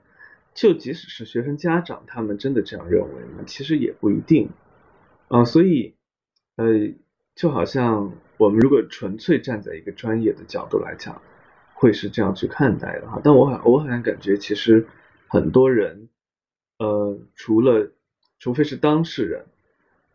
[0.60, 3.44] 就即使是学生家长，他们真的这样认为吗？
[3.46, 4.50] 其实也不一定。
[5.28, 5.94] 啊，所以
[6.56, 6.66] 呃，
[7.34, 11.22] 就好像我们如果纯粹站在一个专业的角度来讲。
[11.80, 14.88] 会是这样去看待的哈，但我好我好像感觉其实
[15.28, 16.08] 很多人，
[16.78, 17.92] 呃，除了
[18.40, 19.46] 除非是当事人，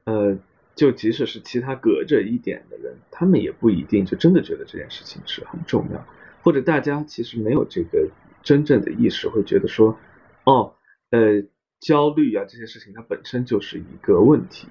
[0.03, 0.37] 呃，
[0.75, 6.05] 就即使是其他隔着一点的人，他们也不一定就真的觉得这件事情是很重要，
[6.41, 8.09] 或者大家其实没有这个
[8.43, 9.97] 真正的意识，会觉得说，
[10.43, 10.75] 哦，
[11.09, 11.43] 呃，
[11.79, 14.67] 焦虑啊这些事情它本身就是一个问题，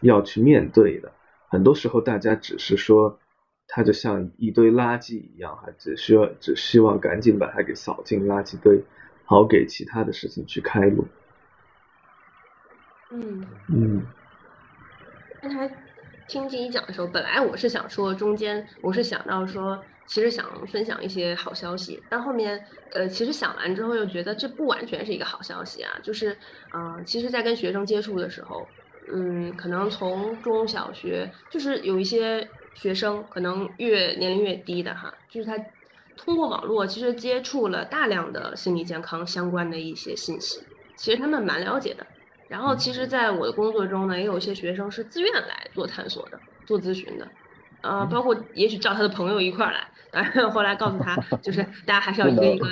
[0.00, 1.12] 要去面对的。
[1.48, 3.18] 很多时候大家只是说，
[3.68, 8.82] 它就像一堆垃圾一样，哈，只需要只希望赶紧把它给扫进垃圾堆，
[9.24, 11.06] 好给其他的事情去开路。
[13.10, 14.06] 嗯嗯。
[15.40, 15.68] 刚才
[16.26, 19.84] 听静怡讲的时候，本来我是想说中间，我是想到说。
[20.08, 25.98] 其实想分享一些好消息，但后面呃，其实想完之后又觉得这不完全是一个好消息啊。
[26.00, 26.38] 就是，
[26.72, 28.72] 嗯，其实，在跟学生接触的时候，
[29.12, 35.58] 嗯，可能从中小学，就是有一些学生可能越年龄越低的哈，就是他
[36.14, 42.06] 通过网络其实接触了大量的心理健康相关的一些信息，其实他们蛮了解的。
[42.48, 47.32] 然后，其实在我的工作中呢，也有一些学生是自愿来做探索的，做咨询的。
[47.82, 49.90] 呃，包括也许叫他的朋友一块儿来，然
[50.24, 52.66] 后后来告诉他，就是 大家还是要一个一个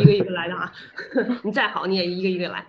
[0.00, 0.72] 一个一个来的啊，
[1.44, 2.66] 你再好你也一个一个来，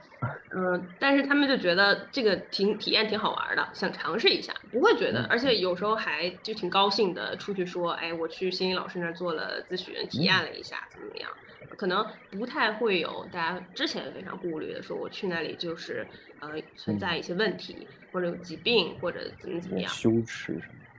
[0.55, 11.29] 嗯，但是他们就觉得这个挺体验挺好玩的，想尝试一下，不会觉得，而且有时候还就挺高兴的，出去说，哎，我去心理老师那儿做了咨询，体验了一下，怎么怎么样，
[11.77, 16.07] 可能不太会有大家之前非常顾虑的，说我去那里就是
[16.41, 20.90] 呃存在一些问题，或者有疾病，或者怎么怎么样，羞耻什么。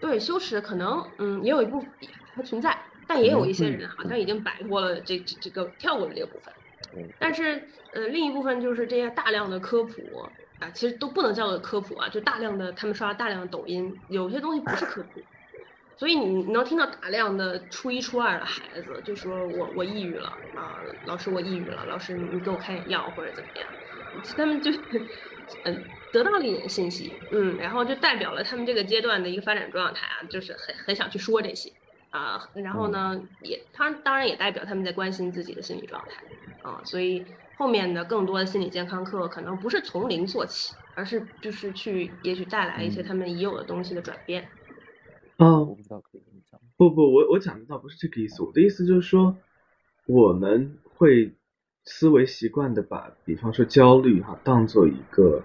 [0.00, 1.90] 对羞耻可能嗯也有一部分
[2.34, 6.54] 还存在，但也有一些人好像已经摆脱了这这这个跳过的这个部分。
[7.18, 15.26] 但是呃另一部分就是这些大量的科普啊，其实都不能叫做科普啊，就大量的他们刷大量的抖音，有些东西不是科普，
[15.96, 23.68] 所以你能听到大量的初一初二的孩子就说我我抑郁了啊，老师我抑郁了，老师你给我开点药或者怎么样，
[24.36, 24.70] 他们就
[25.64, 25.84] 嗯。
[26.10, 31.70] 得到了一点信息，嗯，然后就代表了他们这个阶段的一个发展状态啊，就是很很想去说这些
[32.08, 36.22] 啊，然后呢，也他当然也代表他们在关心自己的心理状态
[36.62, 37.26] 啊，所以
[37.58, 44.48] 后面的更多的心理健康课可能不是从零做起，而是就是去也许带来一些他们已有的东西的转变。
[45.36, 46.58] 哦，我不知道可以怎么讲。
[46.78, 49.36] 不不，我我讲的倒不是这个意思，我的意思就是说，
[50.06, 51.34] 我们会
[51.88, 55.42] 思维习惯的把，比方说焦虑哈，当做一个。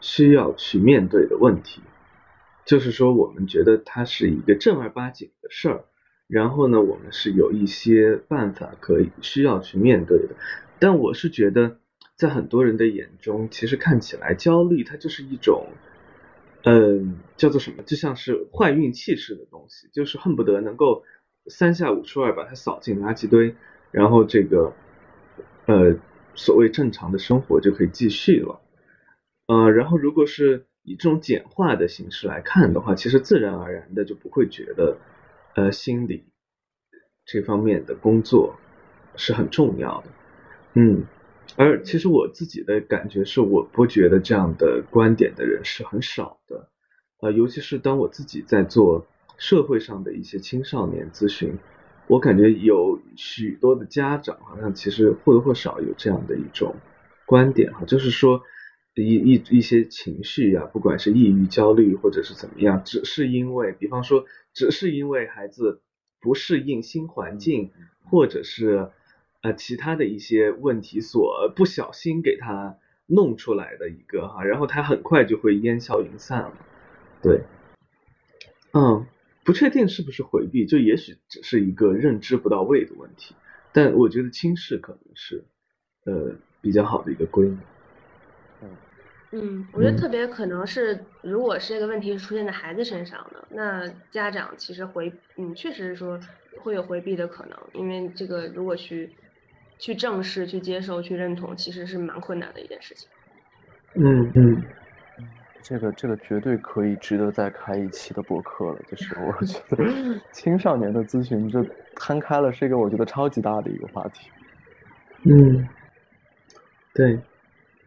[0.00, 1.82] 需要去面对的问题，
[2.64, 5.84] 就是说我们觉得它是一个正儿八经的事儿，
[6.28, 10.36] 然后呢，我们是有一些办法可以需要去面对的。
[10.78, 11.78] 但我是觉得，
[12.14, 15.66] 在很多人的眼中，其实看起来焦虑它就是一种，
[16.62, 21.02] 嗯，叫做什么，就像是坏运气似的东西，就是恨不得能够
[21.46, 23.56] 三下五除二把它扫进垃圾堆，
[23.90, 24.74] 然后这个，
[25.68, 25.98] 呃，
[26.34, 28.62] 所谓正常的生活就可以继续了。
[29.46, 34.96] 呃，然后如果是以这种简化的形式来看的话，其实自然而然的就不会觉得，
[35.54, 36.24] 呃，心理
[37.26, 38.56] 这方面的工作
[39.14, 40.06] 是很重要的，
[40.72, 41.04] 嗯，
[41.56, 46.70] 而其实我自己的感觉是，我不觉得这样的观点的人是很少的，
[47.20, 51.58] 呃，尤其是当我自己在做社会上的一些青少年咨询，
[52.08, 56.74] 我感觉有许多的家长好像其实或多或少有这样的一种
[57.26, 58.42] 观点哈，就是说。
[58.94, 65.82] 一一一些情绪呀，不管是抑郁、焦虑或者是怎么样，只是因为，比方说，只是因为孩子
[66.20, 67.70] 不适应新环境，
[68.10, 68.90] 或者是
[69.40, 76.54] 呃其他的一些问题所不小心给他弄出来的一个哈，然后他很快就会烟消云散了。
[77.22, 77.42] 对，
[78.72, 79.06] 嗯，
[79.48, 83.34] 不确定是不是回避，就也许只是一个认知不到位的问题，
[83.72, 85.42] 但我觉得轻视可能是
[86.04, 87.56] 呃比较好的一个归纳。
[89.32, 96.20] 嗯，我觉得特别可能是，如果是这个问题是出现在孩子身上的，那家长其实回，嗯，确实是说
[96.58, 99.08] 会有回避的可能，因为这个如果去
[99.78, 103.08] 去正视、去接受、去认同，其实是蛮困难的一件事情。
[103.94, 104.62] 嗯嗯，
[105.68, 108.80] 这个这个绝对可以值得再开一期的博客了。
[108.88, 109.76] 就是我觉得
[110.32, 111.62] 青少年的咨询这
[111.94, 114.30] 摊开了，是一个我觉得超级大的一个话题。
[115.24, 115.68] 嗯，
[116.94, 117.18] 对。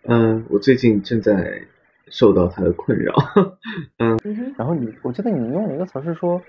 [0.03, 1.59] 嗯，我最近正在
[2.07, 3.15] 受到他的困扰。
[3.97, 4.19] 嗯，
[4.57, 6.39] 然后你，我记得你用了一个词是说，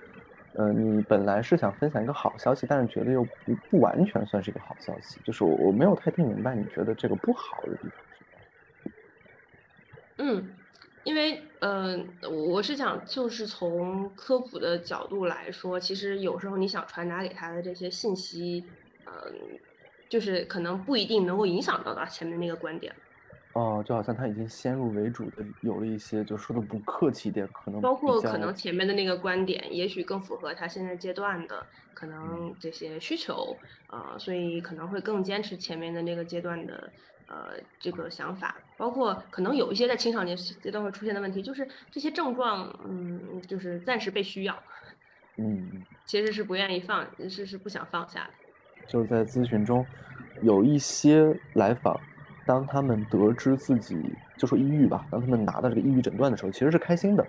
[0.55, 8.25] 呃，你本来是想分享一个好消息，但是觉得又不不完全算是一个好消息，就是我我没有太听明白你觉得这个不好的地方是
[10.19, 10.45] 嗯，
[11.05, 11.97] 因为呃，
[12.31, 18.67] 我是想就是从科普的角度来说，其实有时候你想传达给他的这些信息，
[19.05, 19.61] 嗯，
[20.09, 22.95] 就是可能不一定能够影响到他前面那个观点。
[23.55, 36.95] 哦，就好像他已经先入为主的有了一些，就说的不客气一点，可能包括可能前面的那个观点，也许更符合他现在阶段的可能这些需求啊，所以可能会更坚持前面的那个阶段的
[37.33, 44.55] 呃这个想法，包括可能有一些在青少年阶段会出现的问题，就是这些症状，嗯，就是暂时被需要，
[45.39, 48.35] 嗯，其实是不愿意放，是是不想放下的，
[48.87, 49.87] 就是在咨询中
[50.43, 51.99] 有一些来访。
[52.45, 53.97] 当他们得知自己
[54.37, 57.25] 就说抑郁吧，当他们拿到这个抑郁诊断的时候，其实是开心的，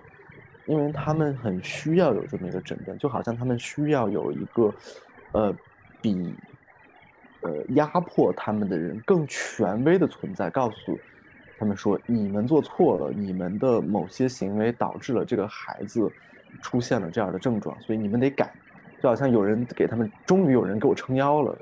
[0.66, 4.74] 因为他们很需要有这么一个诊断，就好像他们需要有一个，
[5.32, 5.56] 呃，
[6.02, 6.36] 比，
[7.44, 11.00] 呃，压迫他们的人更权威的存在，告诉
[11.56, 16.12] 他们说，你们做错了，你们的某些行为导致了这个孩子
[16.62, 18.54] 出现了这样的症状，所以你们得改，
[18.98, 21.58] 就好像有人给他们，终于有人给我撑腰了，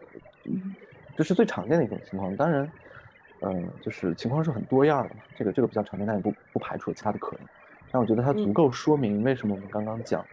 [1.16, 2.72] 这是最常见的一种情况，当然。
[3.44, 7.48] 嗯，就是情况是很多样的嘛，这个这个比较常见，但也不不排除其他的可能。
[7.90, 10.24] 但我觉得它足够说明为什么我们刚刚讲，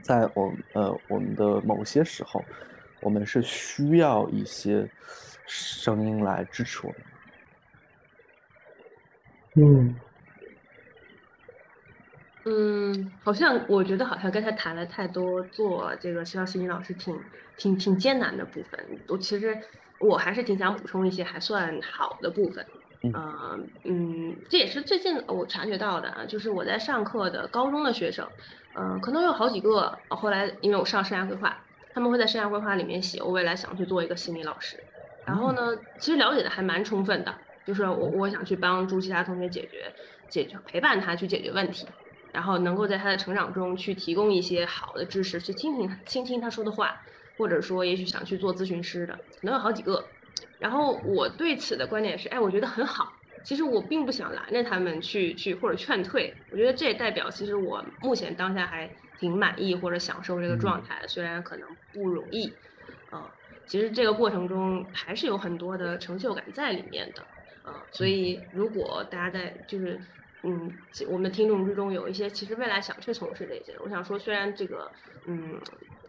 [0.00, 2.46] 在我呃我们的某些时候，
[3.00, 4.88] 我们是需要一些
[5.46, 7.02] 声音来支持我们。
[9.54, 9.96] 嗯，
[12.44, 17.14] 嗯，好像我觉得好像刚才谈了太多做这个学校心理老师挺
[17.56, 19.58] 挺挺艰难的部分，我其实。
[20.00, 22.64] 我还是挺想补充一些还算好的部分，
[23.02, 28.30] 嗯嗯，这也是最近我察觉到的啊，就是我在上课的高中的学生，
[28.74, 31.66] 嗯，可能有好几个，后来因为我上生涯规划，
[31.98, 34.84] 他们会在生涯规划里面写我未来想去做一个心理老师，
[35.24, 39.92] 然后呢，其实了解的还蛮充分的，就是我我想去帮助其他同学解决
[40.28, 41.88] 解决陪伴他去解决问题，
[42.32, 46.94] 然后能够在他的成长中去提供一些好的知识，去倾听倾听他说的话。
[47.36, 50.16] 或者说，也许想去做咨询师的，可能有好几个。
[50.58, 53.17] 然后我对此的观点是，哎，我觉得很好。
[53.42, 56.44] 其实我并不想拦着他们去去或者劝退。
[56.50, 62.60] 我觉得这也代表，其实我目前当下还挺满意或者享受这个状态，虽然可能不容易。
[63.06, 63.32] 啊，
[63.66, 67.22] 其实这个过程中还是有很多的成就感在里面的。
[67.62, 70.00] 啊，所以如果大家在就是，
[70.42, 70.78] 嗯，
[71.08, 74.92] 我们的听众之中有一些其实未来想去从事这些，我想说，虽然这个，
[75.26, 75.60] 嗯。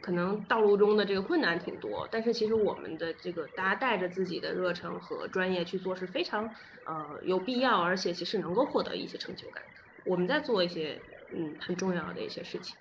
[0.02, 6.46] 可能道路中的这个困难挺多，但是其实我们的这个大家带着自己的热忱和专业去做是非常
[6.86, 9.64] 呃有必要，而且其实能够获得一些成就感。
[10.04, 11.04] 我们在做一些
[11.36, 12.78] 嗯很重要的一些事情。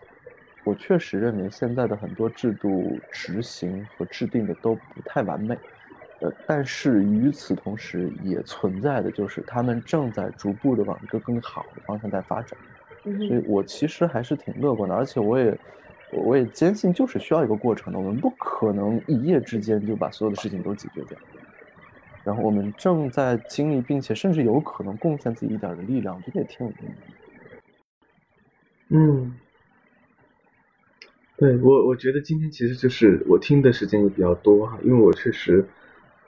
[0.65, 5.55] 我确实认为现在的很多制度执行和制定的都不太完美，
[6.21, 12.59] 呃，但是与此同时也存在的就是他们正在逐步的往一个更好的方向在发展，
[13.19, 15.59] 所以我其实还是挺乐观的，而且我也。
[16.11, 17.99] 我我也坚信，就是需要一个过程的。
[17.99, 21.19] 我们不可能一夜之间就把所有的事情都解决掉。
[22.25, 27.15] 然后我们正在经历，并且甚至有可能贡献自己一点的力量，我觉得也挺有意义。
[28.91, 29.35] 嗯，
[31.37, 35.69] 对我，我觉得今天其实就是我听的时间也比较多哈，因为我确实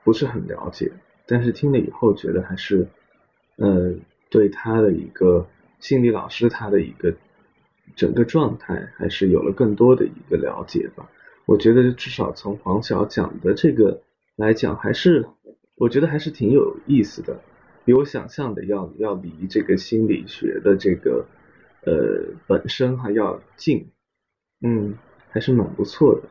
[0.05, 0.93] 不是很了解，
[1.27, 2.87] 但是听了以后觉得还是，
[3.57, 3.95] 呃，
[4.29, 5.47] 对他的一个
[5.79, 7.15] 心理老师，他的一个。
[7.97, 11.11] 整个状态还是有了更多的一个了解吧。
[11.47, 14.03] 我觉得至少从黄晓讲的这个
[14.37, 15.27] 来讲，还是
[15.77, 17.41] 我觉得还是挺有意思的，
[17.85, 21.27] 比我想象的要要离这个心理学的这个
[21.85, 23.91] 呃本身还要近，
[24.61, 24.97] 嗯，
[25.31, 26.29] 还是蛮不错的。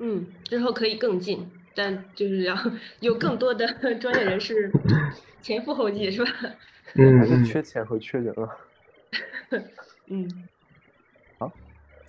[0.00, 2.56] 嗯，之后可以更近，但就是要
[3.00, 3.66] 有更多的
[4.00, 4.70] 专业人士
[5.42, 6.30] 前赴后继，是吧？
[6.94, 8.48] 嗯，还是缺钱和缺人了。
[10.08, 10.28] 嗯，
[11.38, 11.52] 好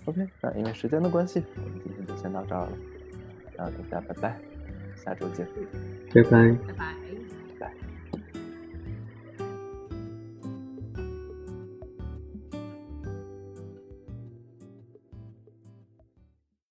[0.04, 2.72] ，OK，那因为时间的关系，我们今天就先到这儿了，
[3.56, 4.40] 然后大家拜拜，
[4.96, 5.46] 下周见，
[6.14, 7.19] 拜拜，拜拜。